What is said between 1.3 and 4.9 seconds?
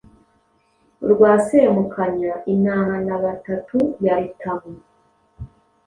Semukanya intahanabatatu ya Rutamu